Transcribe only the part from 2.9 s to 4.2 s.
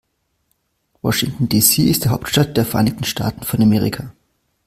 Staaten von Amerika.